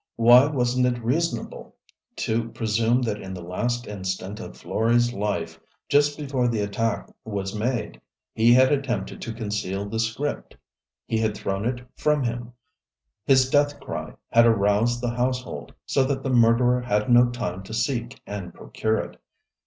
Why 0.15 0.47
wasn't 0.47 0.87
it 0.87 1.03
reasonable 1.03 1.75
to 2.15 2.49
presume 2.49 3.03
that 3.03 3.21
in 3.21 3.35
the 3.35 3.43
last 3.43 3.85
instant 3.85 4.39
of 4.39 4.57
Florey's 4.57 5.13
life, 5.13 5.59
just 5.89 6.17
before 6.17 6.47
the 6.47 6.61
attack 6.61 7.07
was 7.23 7.53
made, 7.53 8.01
he 8.33 8.51
had 8.51 8.71
attempted 8.71 9.21
to 9.21 9.31
conceal 9.31 9.85
the 9.87 9.99
script. 9.99 10.57
He 11.05 11.19
had 11.19 11.37
thrown 11.37 11.65
it 11.67 11.85
from 11.97 12.23
him; 12.23 12.53
his 13.25 13.47
death 13.51 13.79
cry 13.79 14.15
had 14.31 14.47
aroused 14.47 15.01
the 15.01 15.11
household 15.11 15.71
so 15.85 16.03
that 16.05 16.23
the 16.23 16.31
murderer 16.31 16.81
had 16.81 17.07
no 17.11 17.29
time 17.29 17.61
to 17.61 17.71
seek 17.75 18.19
and 18.25 18.55
procure 18.55 18.97
it. 18.97 19.21